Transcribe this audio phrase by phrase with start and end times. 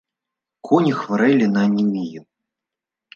[0.69, 2.21] Коні хварэлі на анемію.